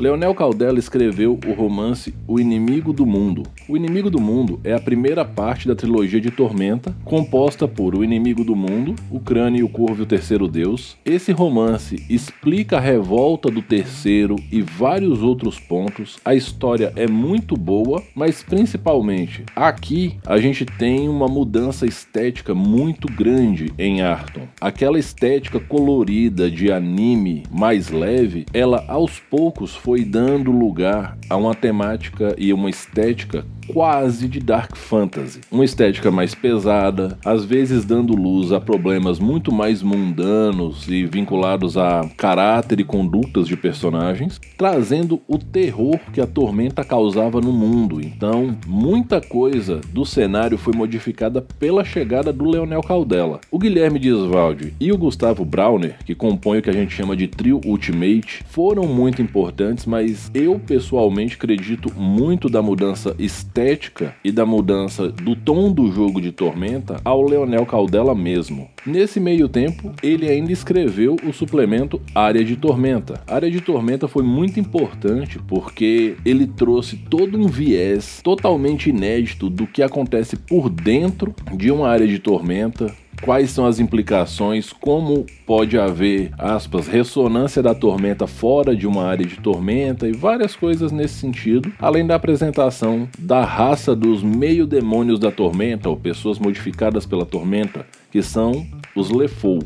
Leonel 0.00 0.34
Caldela 0.34 0.78
escreveu 0.78 1.38
o 1.46 1.52
romance 1.52 2.14
O 2.26 2.40
Inimigo 2.40 2.90
do 2.90 3.04
Mundo. 3.04 3.42
O 3.68 3.76
Inimigo 3.76 4.08
do 4.08 4.18
Mundo 4.18 4.58
é 4.64 4.72
a 4.72 4.80
primeira 4.80 5.26
parte 5.26 5.68
da 5.68 5.74
trilogia 5.74 6.18
de 6.18 6.30
Tormenta, 6.30 6.96
composta 7.04 7.68
por 7.68 7.94
O 7.94 8.02
Inimigo 8.02 8.42
do 8.42 8.56
Mundo, 8.56 8.94
O 9.10 9.20
Crânio 9.20 9.60
e 9.60 9.62
o 9.62 9.68
Corvo 9.68 10.00
e 10.00 10.04
o 10.04 10.06
Terceiro 10.06 10.48
Deus. 10.48 10.96
Esse 11.04 11.32
romance 11.32 12.02
explica 12.08 12.78
a 12.78 12.80
revolta 12.80 13.50
do 13.50 13.60
Terceiro 13.60 14.36
e 14.50 14.62
vários 14.62 15.22
outros 15.22 15.60
pontos. 15.60 16.16
A 16.24 16.34
história 16.34 16.94
é 16.96 17.06
muito 17.06 17.54
boa, 17.54 18.02
mas 18.14 18.42
principalmente 18.42 19.44
aqui 19.54 20.16
a 20.24 20.38
gente 20.38 20.64
tem 20.64 21.10
uma 21.10 21.28
mudança 21.28 21.84
estética 21.84 22.54
muito 22.54 23.06
grande 23.06 23.70
em 23.78 24.00
Arton. 24.00 24.48
Aquela 24.58 24.98
estética 24.98 25.60
colorida 25.60 26.50
de 26.50 26.72
anime 26.72 27.42
mais 27.52 27.90
leve, 27.90 28.46
ela 28.54 28.82
aos 28.88 29.20
poucos 29.20 29.76
foi 29.76 29.89
foi 29.90 30.04
dando 30.04 30.52
lugar 30.52 31.18
a 31.28 31.36
uma 31.36 31.52
temática 31.52 32.32
e 32.38 32.52
uma 32.52 32.70
estética 32.70 33.44
quase 33.72 34.26
de 34.28 34.40
dark 34.40 34.76
fantasy. 34.76 35.40
Uma 35.50 35.64
estética 35.64 36.10
mais 36.10 36.34
pesada, 36.34 37.16
às 37.24 37.44
vezes 37.44 37.84
dando 37.84 38.14
luz 38.14 38.52
a 38.52 38.60
problemas 38.60 39.18
muito 39.18 39.52
mais 39.52 39.82
mundanos 39.82 40.88
e 40.88 41.04
vinculados 41.06 41.76
a 41.76 42.08
caráter 42.16 42.80
e 42.80 42.84
condutas 42.84 43.46
de 43.46 43.56
personagens, 43.56 44.40
trazendo 44.58 45.20
o 45.28 45.38
terror 45.38 45.98
que 46.12 46.20
a 46.20 46.26
tormenta 46.26 46.84
causava 46.84 47.40
no 47.40 47.52
mundo. 47.52 48.00
Então, 48.00 48.56
muita 48.66 49.20
coisa 49.20 49.80
do 49.92 50.04
cenário 50.04 50.58
foi 50.58 50.74
modificada 50.74 51.40
pela 51.40 51.84
chegada 51.84 52.32
do 52.32 52.44
Leonel 52.44 52.82
Caldela. 52.82 53.40
O 53.50 53.58
Guilherme 53.58 53.98
Disvaldi 53.98 54.74
e 54.80 54.90
o 54.92 54.98
Gustavo 54.98 55.44
Brauner, 55.44 55.96
que 56.04 56.14
compõem 56.14 56.58
o 56.58 56.62
que 56.62 56.70
a 56.70 56.74
gente 56.74 56.94
chama 56.94 57.16
de 57.16 57.28
trio 57.28 57.60
Ultimate, 57.64 58.44
foram 58.48 58.84
muito 58.84 59.22
importantes, 59.22 59.86
mas 59.86 60.30
eu 60.34 60.58
pessoalmente 60.58 61.36
acredito 61.36 61.92
muito 61.96 62.48
da 62.48 62.60
mudança 62.60 63.14
estética 63.18 63.59
estética 63.60 64.14
e 64.24 64.32
da 64.32 64.46
mudança 64.46 65.08
do 65.08 65.36
tom 65.36 65.70
do 65.72 65.92
jogo 65.92 66.20
de 66.20 66.32
Tormenta 66.32 67.00
ao 67.04 67.22
Leonel 67.22 67.66
Caldela 67.66 68.14
mesmo. 68.14 68.68
Nesse 68.86 69.20
meio 69.20 69.48
tempo, 69.48 69.92
ele 70.02 70.28
ainda 70.28 70.50
escreveu 70.50 71.16
o 71.24 71.32
suplemento 71.32 72.00
Área 72.14 72.42
de 72.42 72.56
Tormenta. 72.56 73.22
Área 73.26 73.50
de 73.50 73.60
Tormenta 73.60 74.08
foi 74.08 74.22
muito 74.22 74.58
importante 74.58 75.38
porque 75.46 76.16
ele 76.24 76.46
trouxe 76.46 76.96
todo 76.96 77.38
um 77.38 77.46
viés 77.46 78.20
totalmente 78.22 78.88
inédito 78.88 79.50
do 79.50 79.66
que 79.66 79.82
acontece 79.82 80.36
por 80.36 80.70
dentro 80.70 81.34
de 81.54 81.70
uma 81.70 81.88
área 81.88 82.06
de 82.06 82.18
tormenta, 82.18 82.94
quais 83.20 83.50
são 83.50 83.66
as 83.66 83.78
implicações, 83.78 84.72
como 84.72 85.26
pode 85.46 85.78
haver, 85.78 86.30
aspas, 86.38 86.86
ressonância 86.86 87.62
da 87.62 87.74
tormenta 87.74 88.26
fora 88.26 88.74
de 88.74 88.86
uma 88.86 89.04
área 89.04 89.26
de 89.26 89.36
tormenta 89.36 90.08
e 90.08 90.12
várias 90.12 90.56
coisas 90.56 90.90
nesse 90.92 91.14
sentido, 91.14 91.72
além 91.78 92.06
da 92.06 92.14
apresentação 92.14 93.08
da 93.18 93.44
raça 93.44 93.94
dos 93.94 94.22
meio-demônios 94.22 95.18
da 95.18 95.30
tormenta, 95.30 95.88
ou 95.88 95.96
pessoas 95.96 96.38
modificadas 96.38 97.06
pela 97.06 97.26
tormenta, 97.26 97.86
que 98.10 98.22
são 98.22 98.66
os 98.94 99.10
Lefou. 99.10 99.60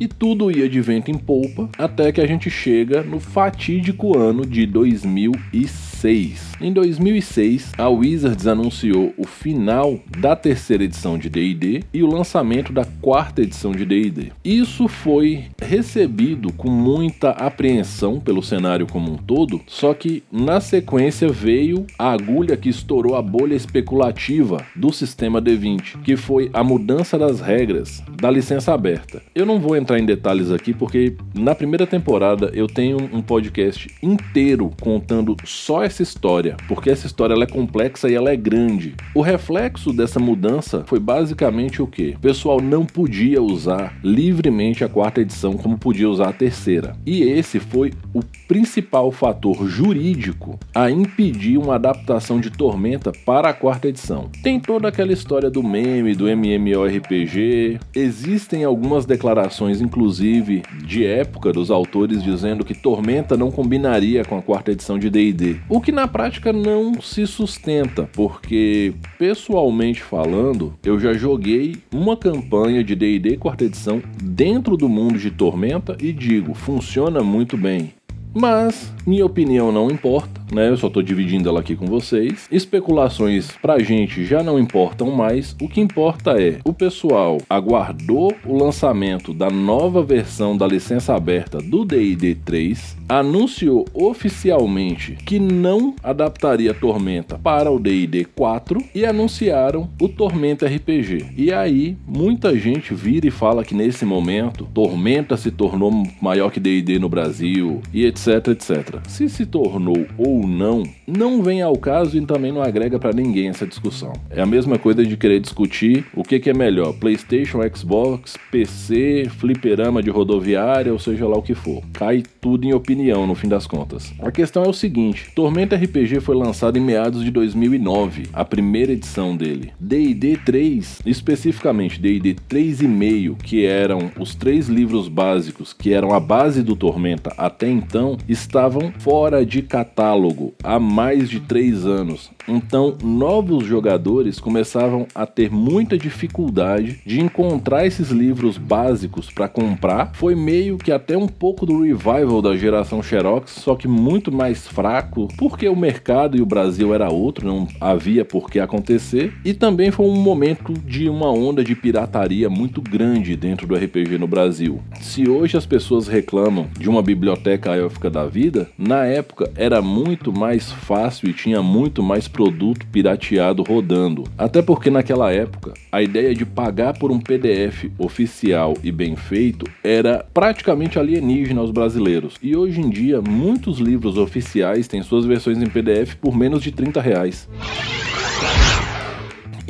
E 0.00 0.08
tudo 0.08 0.50
ia 0.50 0.66
de 0.66 0.80
vento 0.80 1.10
em 1.10 1.18
polpa 1.18 1.68
até 1.76 2.10
que 2.10 2.22
a 2.22 2.26
gente 2.26 2.48
chega 2.48 3.02
no 3.02 3.20
fatídico 3.20 4.16
ano 4.16 4.46
de 4.46 4.64
2006. 4.64 6.52
Em 6.58 6.72
2006, 6.72 7.72
a 7.76 7.86
Wizards 7.90 8.46
anunciou 8.46 9.12
o 9.18 9.26
final 9.26 10.00
da 10.18 10.34
terceira 10.34 10.84
edição 10.84 11.18
de 11.18 11.28
D&D 11.28 11.84
e 11.92 12.02
o 12.02 12.06
lançamento 12.06 12.72
da 12.72 12.86
quarta 13.02 13.42
edição 13.42 13.72
de 13.72 13.84
D&D. 13.84 14.32
Isso 14.42 14.88
foi 14.88 15.44
recebido 15.60 16.50
com 16.54 16.70
muita 16.70 17.32
apreensão 17.32 18.18
pelo 18.18 18.42
cenário 18.42 18.86
como 18.86 19.12
um 19.12 19.16
todo, 19.18 19.60
só 19.66 19.92
que 19.92 20.22
na 20.32 20.60
sequência 20.60 21.28
veio 21.28 21.86
a 21.98 22.10
agulha 22.12 22.56
que 22.56 22.70
estourou 22.70 23.16
a 23.16 23.22
bolha 23.22 23.54
especulativa 23.54 24.64
do 24.74 24.90
sistema 24.92 25.42
D20, 25.42 26.00
que 26.02 26.16
foi 26.16 26.48
a 26.54 26.64
mudança 26.64 27.18
das 27.18 27.40
regras 27.40 28.02
da 28.18 28.30
licença 28.30 28.72
aberta. 28.72 29.22
Eu 29.34 29.44
não 29.44 29.60
vou 29.60 29.76
entrar 29.76 29.89
em 29.98 30.04
detalhes 30.04 30.50
aqui 30.50 30.72
porque 30.72 31.14
na 31.34 31.54
primeira 31.54 31.86
temporada 31.86 32.50
eu 32.54 32.66
tenho 32.66 32.98
um 33.12 33.20
podcast 33.22 33.88
inteiro 34.02 34.70
contando 34.80 35.36
só 35.44 35.82
essa 35.82 36.02
história 36.02 36.20
história, 36.20 36.56
porque 36.68 36.90
essa 36.90 37.06
história 37.06 37.34
ela 37.34 37.44
é 37.44 37.46
complexa 37.46 38.08
e 38.08 38.14
ela 38.14 38.30
é 38.30 38.36
grande. 38.36 38.94
O 39.14 39.20
reflexo 39.20 39.92
dessa 39.92 40.18
mudança 40.18 40.84
foi 40.86 40.98
basicamente 40.98 41.82
o 41.82 41.86
que? 41.86 42.10
O 42.10 42.20
pessoal 42.20 42.60
não 42.60 42.84
podia 42.84 43.42
usar 43.42 43.98
livremente 44.02 44.84
a 44.84 44.88
quarta 44.88 45.20
edição 45.20 45.54
como 45.54 45.78
podia 45.78 46.08
usar 46.08 46.28
a 46.28 46.32
terceira. 46.32 46.94
E 47.06 47.22
esse 47.22 47.58
foi 47.58 47.92
o 48.14 48.20
principal 48.46 49.10
fator 49.10 49.66
jurídico 49.66 50.58
a 50.74 50.90
impedir 50.90 51.58
uma 51.58 51.76
adaptação 51.76 52.40
de 52.40 52.50
Tormenta 52.50 53.12
para 53.24 53.48
a 53.48 53.54
quarta 53.54 53.88
edição. 53.88 54.30
Tem 54.42 54.60
toda 54.60 54.88
aquela 54.88 55.12
história 55.12 55.50
do 55.50 55.62
meme, 55.62 56.14
do 56.14 56.28
MMORPG, 56.28 57.80
existem 57.94 58.64
algumas 58.64 59.04
declarações, 59.04 59.79
inclusive 59.80 60.62
de 60.84 61.04
época, 61.04 61.52
dos 61.52 61.70
autores 61.70 62.22
dizendo 62.22 62.64
que 62.64 62.74
Tormenta 62.74 63.36
não 63.36 63.50
combinaria 63.50 64.24
com 64.24 64.38
a 64.38 64.42
quarta 64.42 64.72
edição 64.72 64.98
de 64.98 65.10
DD, 65.10 65.56
o 65.68 65.80
que 65.80 65.92
na 65.92 66.06
prática 66.06 66.52
não 66.52 67.00
se 67.00 67.26
sustenta, 67.26 68.08
porque 68.12 68.92
pessoalmente 69.18 70.02
falando, 70.02 70.74
eu 70.84 70.98
já 70.98 71.12
joguei 71.14 71.76
uma 71.92 72.16
campanha 72.16 72.82
de 72.82 72.94
D&D 72.94 73.36
quarta 73.36 73.64
edição 73.64 74.02
dentro 74.22 74.76
do 74.76 74.88
mundo 74.88 75.18
de 75.18 75.30
Tormenta 75.30 75.96
e 76.00 76.12
digo, 76.12 76.54
funciona 76.54 77.22
muito 77.22 77.56
bem. 77.56 77.92
Mas 78.32 78.92
minha 79.04 79.26
opinião 79.26 79.72
não 79.72 79.90
importa, 79.90 80.39
né? 80.52 80.68
Eu 80.68 80.76
só 80.76 80.88
tô 80.88 81.02
dividindo 81.02 81.48
ela 81.48 81.60
aqui 81.60 81.76
com 81.76 81.86
vocês. 81.86 82.46
Especulações 82.50 83.50
pra 83.62 83.78
gente 83.78 84.24
já 84.24 84.42
não 84.42 84.58
importam 84.58 85.10
mais. 85.10 85.56
O 85.60 85.68
que 85.68 85.80
importa 85.80 86.40
é 86.40 86.58
o 86.64 86.72
pessoal 86.72 87.38
aguardou 87.48 88.34
o 88.44 88.56
lançamento 88.56 89.32
da 89.32 89.50
nova 89.50 90.02
versão 90.02 90.56
da 90.56 90.66
licença 90.66 91.14
aberta 91.14 91.58
do 91.58 91.84
D&D 91.84 92.36
3, 92.44 92.96
anunciou 93.08 93.86
oficialmente 93.92 95.16
que 95.24 95.38
não 95.38 95.94
adaptaria 96.02 96.74
Tormenta 96.74 97.38
para 97.38 97.70
o 97.70 97.78
D&D 97.78 98.24
4 98.36 98.82
e 98.94 99.04
anunciaram 99.04 99.90
o 100.00 100.08
Tormenta 100.08 100.66
RPG. 100.66 101.26
E 101.36 101.52
aí 101.52 101.96
muita 102.06 102.56
gente 102.58 102.94
vira 102.94 103.26
e 103.26 103.30
fala 103.30 103.64
que 103.64 103.74
nesse 103.74 104.04
momento 104.04 104.68
Tormenta 104.72 105.36
se 105.36 105.50
tornou 105.50 106.06
maior 106.20 106.50
que 106.50 106.60
D&D 106.60 106.98
no 106.98 107.08
Brasil 107.08 107.80
e 107.92 108.04
etc, 108.04 108.48
etc. 108.48 109.00
Se 109.08 109.28
se 109.28 109.46
tornou 109.46 110.06
ou 110.16 110.39
não, 110.46 110.82
não 111.06 111.42
vem 111.42 111.62
ao 111.62 111.76
caso 111.76 112.16
e 112.16 112.26
também 112.26 112.52
não 112.52 112.62
agrega 112.62 112.98
para 112.98 113.12
ninguém 113.12 113.48
essa 113.48 113.66
discussão. 113.66 114.12
É 114.30 114.40
a 114.40 114.46
mesma 114.46 114.78
coisa 114.78 115.04
de 115.04 115.16
querer 115.16 115.40
discutir 115.40 116.06
o 116.14 116.22
que, 116.22 116.38
que 116.38 116.50
é 116.50 116.54
melhor: 116.54 116.92
PlayStation, 116.94 117.58
Xbox, 117.74 118.36
PC, 118.50 119.28
fliperama 119.38 120.02
de 120.02 120.10
rodoviária, 120.10 120.92
ou 120.92 120.98
seja 120.98 121.26
lá 121.26 121.36
o 121.36 121.42
que 121.42 121.54
for. 121.54 121.82
Cai 121.92 122.22
tudo 122.40 122.64
em 122.64 122.72
opinião 122.72 123.26
no 123.26 123.34
fim 123.34 123.48
das 123.48 123.66
contas. 123.66 124.12
A 124.20 124.30
questão 124.30 124.62
é 124.62 124.68
o 124.68 124.72
seguinte: 124.72 125.32
Tormenta 125.34 125.76
RPG 125.76 126.20
foi 126.20 126.36
lançado 126.36 126.76
em 126.76 126.80
meados 126.80 127.24
de 127.24 127.30
2009, 127.30 128.28
a 128.32 128.44
primeira 128.44 128.92
edição 128.92 129.36
dele. 129.36 129.72
D&D 129.78 130.38
3, 130.44 131.02
especificamente 131.04 132.00
D&D 132.00 132.36
3,5, 132.48 133.36
que 133.38 133.64
eram 133.64 134.10
os 134.18 134.34
três 134.34 134.68
livros 134.68 135.08
básicos 135.08 135.72
que 135.72 135.92
eram 135.92 136.12
a 136.12 136.20
base 136.20 136.62
do 136.62 136.76
Tormenta 136.76 137.32
até 137.36 137.68
então, 137.68 138.16
estavam 138.28 138.92
fora 138.98 139.44
de 139.44 139.62
catálogo 139.62 140.29
há 140.62 140.78
mais 140.78 141.28
de 141.28 141.40
três 141.40 141.86
anos. 141.86 142.30
Então, 142.48 142.96
novos 143.02 143.64
jogadores 143.64 144.40
começavam 144.40 145.06
a 145.14 145.24
ter 145.24 145.50
muita 145.50 145.96
dificuldade 145.96 147.00
de 147.06 147.20
encontrar 147.20 147.86
esses 147.86 148.10
livros 148.10 148.58
básicos 148.58 149.30
para 149.30 149.48
comprar. 149.48 150.12
Foi 150.14 150.34
meio 150.34 150.76
que 150.76 150.90
até 150.90 151.16
um 151.16 151.28
pouco 151.28 151.64
do 151.64 151.82
revival 151.82 152.42
da 152.42 152.56
geração 152.56 153.02
Xerox, 153.02 153.52
só 153.52 153.74
que 153.74 153.86
muito 153.86 154.32
mais 154.32 154.66
fraco, 154.66 155.28
porque 155.38 155.68
o 155.68 155.76
mercado 155.76 156.36
e 156.36 156.42
o 156.42 156.46
Brasil 156.46 156.92
era 156.92 157.10
outro, 157.10 157.46
não 157.46 157.68
havia 157.80 158.24
por 158.24 158.50
que 158.50 158.58
acontecer. 158.58 159.32
E 159.44 159.54
também 159.54 159.90
foi 159.90 160.06
um 160.06 160.16
momento 160.16 160.72
de 160.72 161.08
uma 161.08 161.30
onda 161.30 161.62
de 161.62 161.74
pirataria 161.74 162.50
muito 162.50 162.82
grande 162.82 163.36
dentro 163.36 163.66
do 163.66 163.76
RPG 163.76 164.18
no 164.18 164.26
Brasil. 164.26 164.80
Se 165.00 165.28
hoje 165.28 165.56
as 165.56 165.66
pessoas 165.66 166.08
reclamam 166.08 166.66
de 166.78 166.88
uma 166.88 167.02
biblioteca 167.02 167.76
élfica 167.76 168.10
da 168.10 168.26
vida, 168.26 168.68
na 168.76 169.04
época 169.06 169.50
era 169.54 169.80
muito 169.80 170.19
mais 170.28 170.70
fácil 170.70 171.28
e 171.28 171.32
tinha 171.32 171.62
muito 171.62 172.02
mais 172.02 172.28
produto 172.28 172.86
pirateado 172.86 173.62
rodando. 173.62 174.24
Até 174.36 174.60
porque 174.60 174.90
naquela 174.90 175.32
época 175.32 175.72
a 175.90 176.02
ideia 176.02 176.34
de 176.34 176.44
pagar 176.44 176.98
por 176.98 177.10
um 177.10 177.18
PDF 177.18 177.86
oficial 177.98 178.76
e 178.82 178.92
bem 178.92 179.16
feito 179.16 179.66
era 179.82 180.24
praticamente 180.34 180.98
alienígena 180.98 181.60
aos 181.60 181.70
brasileiros. 181.70 182.34
E 182.42 182.56
hoje 182.56 182.80
em 182.80 182.90
dia 182.90 183.22
muitos 183.22 183.78
livros 183.78 184.18
oficiais 184.18 184.86
têm 184.86 185.02
suas 185.02 185.24
versões 185.24 185.58
em 185.58 185.66
PDF 185.66 186.14
por 186.16 186.36
menos 186.36 186.62
de 186.62 186.72
30 186.72 187.00
reais. 187.00 187.48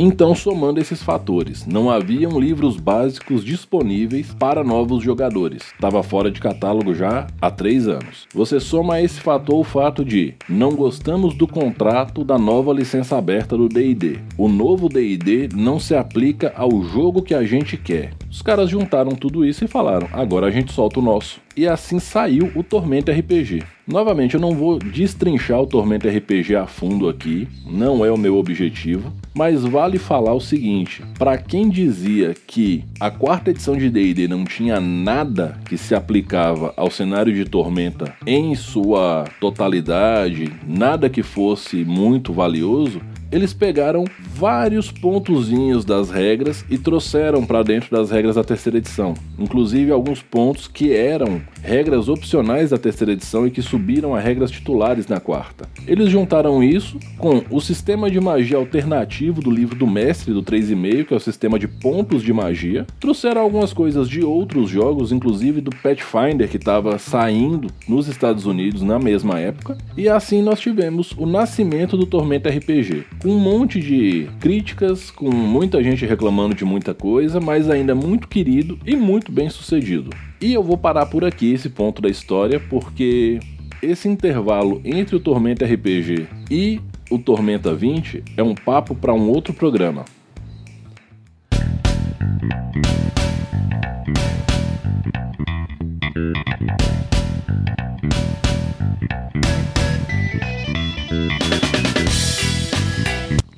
Então, 0.03 0.35
somando 0.35 0.81
esses 0.81 1.03
fatores, 1.03 1.67
não 1.67 1.91
haviam 1.91 2.41
livros 2.41 2.79
básicos 2.79 3.45
disponíveis 3.45 4.33
para 4.33 4.65
novos 4.65 5.05
jogadores. 5.05 5.75
Estava 5.75 6.03
fora 6.03 6.31
de 6.31 6.41
catálogo 6.41 6.95
já 6.95 7.27
há 7.39 7.51
três 7.51 7.87
anos. 7.87 8.27
Você 8.33 8.59
soma 8.59 8.95
a 8.95 9.03
esse 9.03 9.21
fator 9.21 9.59
o 9.59 9.63
fato 9.63 10.03
de 10.03 10.37
não 10.49 10.75
gostamos 10.75 11.35
do 11.35 11.47
contrato 11.47 12.25
da 12.25 12.39
nova 12.39 12.73
licença 12.73 13.19
aberta 13.19 13.59
do 13.59 13.69
DD. 13.69 14.21
O 14.39 14.49
novo 14.49 14.89
DD 14.89 15.51
não 15.55 15.79
se 15.79 15.95
aplica 15.95 16.51
ao 16.57 16.83
jogo 16.83 17.21
que 17.21 17.35
a 17.35 17.45
gente 17.45 17.77
quer. 17.77 18.15
Os 18.31 18.43
caras 18.43 18.71
juntaram 18.71 19.11
tudo 19.11 19.45
isso 19.45 19.65
e 19.65 19.69
falaram: 19.69 20.09
agora 20.13 20.47
a 20.47 20.51
gente 20.51 20.73
solta 20.73 21.01
o 21.01 21.03
nosso. 21.03 21.41
E 21.57 21.67
assim 21.67 21.99
saiu 21.99 22.51
o 22.55 22.63
Tormento 22.63 23.11
RPG. 23.11 23.63
Novamente, 23.87 24.35
eu 24.35 24.41
não 24.41 24.55
vou 24.55 24.79
destrinchar 24.79 25.61
o 25.61 25.67
Tormento 25.67 26.09
RPG 26.09 26.55
a 26.55 26.65
fundo 26.65 27.09
aqui, 27.09 27.49
não 27.67 28.05
é 28.05 28.11
o 28.11 28.17
meu 28.17 28.37
objetivo, 28.37 29.13
mas 29.35 29.65
vale 29.65 29.99
falar 29.99 30.33
o 30.33 30.41
seguinte: 30.41 31.03
para 31.19 31.37
quem 31.37 31.69
dizia 31.69 32.33
que 32.47 32.85
a 33.01 33.11
quarta 33.11 33.51
edição 33.51 33.77
de 33.77 33.91
D&D 33.91 34.29
não 34.29 34.45
tinha 34.45 34.81
nada 34.81 35.59
que 35.65 35.77
se 35.77 35.93
aplicava 35.93 36.73
ao 36.77 36.89
cenário 36.89 37.35
de 37.35 37.45
Tormenta 37.45 38.15
em 38.25 38.55
sua 38.55 39.25
totalidade, 39.41 40.53
nada 40.65 41.11
que 41.11 41.25
fosse 41.25 41.85
muito 41.85 42.33
valioso, 42.33 43.01
eles 43.33 43.53
pegaram 43.53 44.05
vários 44.19 44.91
pontozinhos 44.91 45.85
das 45.85 46.11
regras 46.11 46.65
e 46.69 46.77
trouxeram 46.77 47.47
para 47.47 47.63
dentro 47.63 47.91
das 47.91 48.11
regras 48.11 48.37
da 48.37 48.45
terceira 48.45 48.79
edição, 48.79 49.15
inclusive 49.39 49.93
alguns 49.93 50.23
pontos 50.23 50.67
que 50.67 50.93
eram 50.93 51.41
regras 51.63 52.09
opcionais 52.09 52.71
da 52.71 52.79
terceira 52.79 53.13
edição 53.13 53.47
e 53.47 53.51
que 53.51 53.63
subiram 53.63 54.15
a 54.15 54.21
regras 54.21 54.51
titulares 54.51 55.07
na 55.07 55.21
quarta. 55.21 55.69
Eles 55.87 56.09
juntaram 56.09 56.63
isso 56.63 56.99
com 57.19 57.43
o 57.51 57.61
sistema 57.61 58.11
de 58.11 58.21
magia 58.21 58.57
alternativo 58.57 59.41
do 59.41 59.51
livro 59.51 59.77
do 59.77 59.87
mestre 59.87 60.33
do 60.33 60.43
3,5, 60.43 61.07
que 61.07 61.15
é 61.15 61.17
o 61.17 61.21
sistema 61.21 61.59
de 61.59 61.69
pontos 61.69 62.23
de 62.23 62.33
magia, 62.33 62.87
trouxeram 62.99 63.41
algumas 63.41 63.73
coisas 63.73 64.09
de 64.09 64.23
outros 64.23 64.71
jogos, 64.71 65.13
inclusive 65.13 65.61
do 65.61 65.71
Pathfinder 65.71 66.49
que 66.49 66.57
estava 66.57 66.99
saindo 66.99 67.69
nos 67.89 68.09
Estados 68.09 68.47
Unidos 68.47 68.83
na 68.83 68.99
mesma 68.99 69.39
época, 69.39 69.77
e 69.97 70.09
assim 70.09 70.43
nós 70.43 70.61
tivemos 70.61 71.13
o 71.17 71.27
nascimento 71.27 71.97
do 71.97 72.07
Tormenta 72.07 72.49
RPG 72.49 73.05
com 73.23 73.29
um 73.31 73.39
monte 73.39 73.81
de 73.81 74.29
críticas, 74.41 75.11
com 75.11 75.31
muita 75.31 75.83
gente 75.83 76.07
reclamando 76.07 76.55
de 76.55 76.65
muita 76.65 76.95
coisa, 76.95 77.41
mas 77.41 77.69
ainda 77.69 77.95
muito 77.95 78.29
querido 78.29 78.79
e 78.87 78.97
muito 78.97 79.31
bem 79.31 79.49
sucedido. 79.49 80.11
E 80.41 80.55
eu 80.55 80.63
vou 80.63 80.79
parar 80.79 81.05
por 81.05 81.23
aqui 81.23 81.53
esse 81.53 81.69
ponto 81.69 82.01
da 82.01 82.09
história, 82.09 82.59
porque 82.59 83.39
esse 83.83 84.09
intervalo 84.09 84.81
entre 84.85 85.15
o 85.15 85.21
Tormenta 85.21 85.67
RPG 85.67 86.27
e 86.51 86.81
o 87.11 87.19
Tormenta 87.19 87.75
20 87.75 88.25
é 88.39 88.43
um 88.43 88.55
papo 88.55 88.95
para 88.95 89.13
um 89.13 89.29
outro 89.29 89.53
programa. 89.53 90.05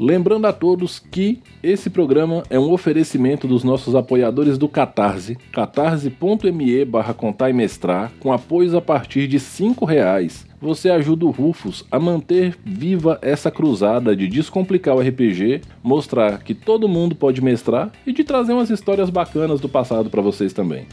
Lembrando 0.05 0.49
a 0.49 0.53
todos 0.53 0.99
que 0.99 1.39
esse 1.63 1.89
programa 1.89 2.43
é 2.51 2.59
um 2.59 2.73
oferecimento 2.73 3.47
dos 3.47 3.63
nossos 3.63 3.95
apoiadores 3.95 4.59
do 4.59 4.69
Catarse, 4.69 5.39
catarse.me 5.53 6.85
barra 6.85 7.15
contar 7.15 7.51
e 7.51 7.53
mestrar, 7.53 8.11
com 8.19 8.33
apoios 8.33 8.75
a 8.75 8.81
partir 8.81 9.29
de 9.29 9.37
R$ 9.37 9.87
reais. 9.87 10.45
Você 10.61 10.91
ajuda 10.91 11.25
o 11.25 11.31
Rufus 11.31 11.85
a 11.89 12.01
manter 12.01 12.59
viva 12.65 13.17
essa 13.23 13.49
cruzada 13.49 14.17
de 14.17 14.27
descomplicar 14.27 14.97
o 14.97 15.01
RPG, 15.01 15.61
mostrar 15.85 16.43
que 16.43 16.53
todo 16.53 16.89
mundo 16.89 17.15
pode 17.15 17.41
mestrar 17.41 17.93
e 18.05 18.13
de 18.13 18.25
trazer 18.25 18.55
umas 18.55 18.71
histórias 18.71 19.09
bacanas 19.09 19.61
do 19.61 19.69
passado 19.69 20.11
para 20.11 20.21
vocês 20.21 20.53
também. 20.53 20.89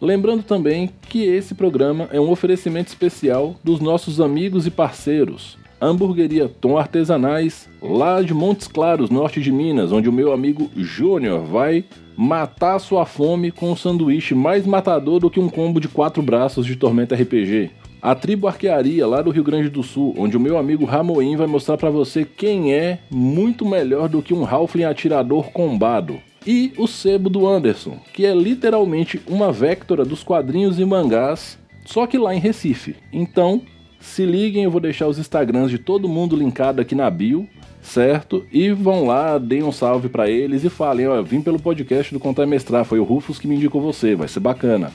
Lembrando 0.00 0.42
também 0.42 0.90
que 1.08 1.22
esse 1.22 1.54
programa 1.54 2.08
é 2.10 2.18
um 2.18 2.30
oferecimento 2.30 2.88
especial 2.88 3.54
dos 3.62 3.78
nossos 3.78 4.20
amigos 4.20 4.66
e 4.66 4.72
parceiros, 4.72 5.59
Hamburgueria 5.80 6.48
Tom 6.48 6.76
Artesanais, 6.76 7.68
lá 7.80 8.20
de 8.20 8.34
Montes 8.34 8.68
Claros, 8.68 9.08
norte 9.08 9.40
de 9.40 9.50
Minas, 9.50 9.92
onde 9.92 10.08
o 10.08 10.12
meu 10.12 10.32
amigo 10.32 10.70
Júnior 10.76 11.40
vai 11.40 11.84
matar 12.16 12.78
sua 12.78 13.06
fome 13.06 13.50
com 13.50 13.72
um 13.72 13.76
sanduíche 13.76 14.34
mais 14.34 14.66
matador 14.66 15.18
do 15.20 15.30
que 15.30 15.40
um 15.40 15.48
combo 15.48 15.80
de 15.80 15.88
quatro 15.88 16.22
braços 16.22 16.66
de 16.66 16.76
Tormenta 16.76 17.14
RPG. 17.14 17.70
A 18.02 18.14
Tribo 18.14 18.46
Arquearia, 18.46 19.06
lá 19.06 19.22
do 19.22 19.30
Rio 19.30 19.44
Grande 19.44 19.68
do 19.68 19.82
Sul, 19.82 20.14
onde 20.16 20.36
o 20.36 20.40
meu 20.40 20.58
amigo 20.58 20.84
Ramoim 20.84 21.36
vai 21.36 21.46
mostrar 21.46 21.76
para 21.76 21.90
você 21.90 22.24
quem 22.24 22.74
é 22.74 22.98
muito 23.10 23.66
melhor 23.66 24.08
do 24.08 24.22
que 24.22 24.34
um 24.34 24.46
Halfling 24.46 24.84
atirador 24.84 25.50
combado. 25.50 26.18
E 26.46 26.72
o 26.78 26.86
Sebo 26.86 27.28
do 27.28 27.46
Anderson, 27.46 27.98
que 28.14 28.24
é 28.24 28.34
literalmente 28.34 29.20
uma 29.26 29.52
Vectora 29.52 30.04
dos 30.04 30.22
quadrinhos 30.22 30.78
e 30.78 30.84
mangás, 30.84 31.58
só 31.84 32.06
que 32.06 32.16
lá 32.16 32.34
em 32.34 32.38
Recife. 32.38 32.96
Então, 33.12 33.60
se 34.00 34.24
liguem, 34.24 34.64
eu 34.64 34.70
vou 34.70 34.80
deixar 34.80 35.06
os 35.06 35.18
Instagrams 35.18 35.70
de 35.70 35.78
todo 35.78 36.08
mundo 36.08 36.34
linkado 36.34 36.80
aqui 36.80 36.94
na 36.94 37.08
bio, 37.10 37.46
certo? 37.82 38.46
E 38.50 38.70
vão 38.70 39.06
lá, 39.06 39.38
deem 39.38 39.62
um 39.62 39.70
salve 39.70 40.08
para 40.08 40.28
eles 40.28 40.64
e 40.64 40.70
falem, 40.70 41.06
ó, 41.06 41.22
vim 41.22 41.40
pelo 41.40 41.60
podcast 41.60 42.12
do 42.12 42.18
Contar 42.18 42.44
e 42.44 42.46
Mestrar, 42.46 42.84
foi 42.84 42.98
o 42.98 43.04
Rufus 43.04 43.38
que 43.38 43.46
me 43.46 43.56
indicou 43.56 43.80
você, 43.80 44.14
vai 44.14 44.26
ser 44.26 44.40
bacana. 44.40 44.90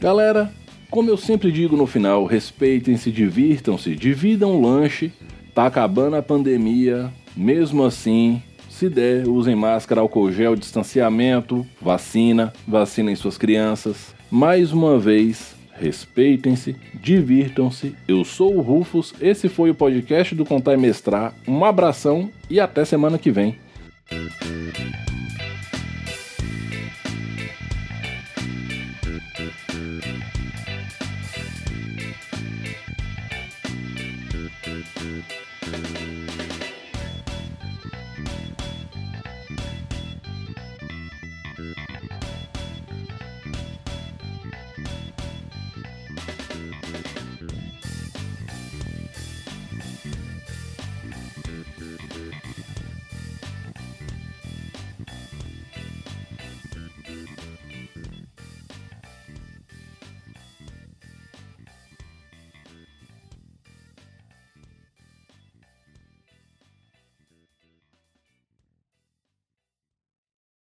Galera, 0.00 0.50
como 0.90 1.10
eu 1.10 1.16
sempre 1.16 1.52
digo 1.52 1.76
no 1.76 1.86
final, 1.86 2.24
respeitem-se, 2.24 3.10
divirtam-se, 3.10 3.94
dividam 3.94 4.56
o 4.56 4.62
lanche, 4.62 5.12
tá 5.54 5.66
acabando 5.66 6.16
a 6.16 6.22
pandemia, 6.22 7.12
mesmo 7.36 7.84
assim, 7.84 8.42
se 8.70 8.88
der, 8.88 9.28
usem 9.28 9.54
máscara, 9.54 10.00
álcool 10.00 10.32
gel, 10.32 10.56
distanciamento, 10.56 11.66
vacina, 11.82 12.52
vacinem 12.66 13.16
suas 13.16 13.36
crianças. 13.36 14.14
Mais 14.30 14.72
uma 14.72 14.98
vez, 14.98 15.57
Respeitem-se, 15.80 16.76
divirtam-se. 16.94 17.94
Eu 18.06 18.24
sou 18.24 18.56
o 18.56 18.60
Rufus, 18.60 19.14
esse 19.20 19.48
foi 19.48 19.70
o 19.70 19.74
podcast 19.74 20.34
do 20.34 20.44
Contar 20.44 20.74
e 20.74 20.76
Mestrar. 20.76 21.32
Um 21.46 21.64
abração 21.64 22.30
e 22.50 22.58
até 22.58 22.84
semana 22.84 23.18
que 23.18 23.30
vem. 23.30 23.56